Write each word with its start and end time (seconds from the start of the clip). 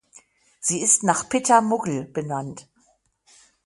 Sie 0.59 0.81
ist 0.81 1.03
nach 1.03 1.29
„Pitter 1.29 1.61
Muggel“ 1.61 2.05
benannt. 2.05 2.67